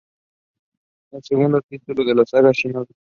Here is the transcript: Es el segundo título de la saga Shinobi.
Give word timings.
Es 1.11 1.17
el 1.17 1.23
segundo 1.25 1.61
título 1.61 2.03
de 2.03 2.15
la 2.15 2.25
saga 2.25 2.49
Shinobi. 2.51 2.87